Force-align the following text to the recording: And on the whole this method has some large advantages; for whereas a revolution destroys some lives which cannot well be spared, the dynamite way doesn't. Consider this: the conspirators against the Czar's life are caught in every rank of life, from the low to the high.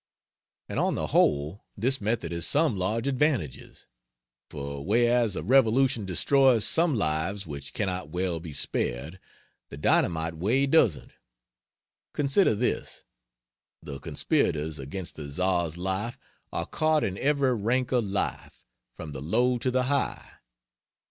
And 0.67 0.79
on 0.79 0.95
the 0.95 1.05
whole 1.13 1.63
this 1.77 2.01
method 2.01 2.31
has 2.31 2.47
some 2.47 2.75
large 2.75 3.05
advantages; 3.07 3.85
for 4.49 4.83
whereas 4.83 5.35
a 5.35 5.43
revolution 5.43 6.05
destroys 6.07 6.65
some 6.65 6.95
lives 6.95 7.45
which 7.45 7.71
cannot 7.71 8.09
well 8.09 8.39
be 8.39 8.51
spared, 8.51 9.19
the 9.69 9.77
dynamite 9.77 10.33
way 10.37 10.65
doesn't. 10.65 11.11
Consider 12.15 12.55
this: 12.55 13.03
the 13.83 13.99
conspirators 13.99 14.79
against 14.79 15.17
the 15.17 15.29
Czar's 15.29 15.77
life 15.77 16.17
are 16.51 16.65
caught 16.65 17.03
in 17.03 17.15
every 17.19 17.53
rank 17.55 17.91
of 17.91 18.03
life, 18.03 18.65
from 18.95 19.11
the 19.11 19.21
low 19.21 19.59
to 19.59 19.69
the 19.69 19.83
high. 19.83 20.31